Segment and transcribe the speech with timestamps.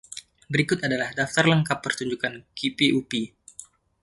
[0.53, 3.27] Berikut adalah daftar lengkap pertunjukan keepie-uppie.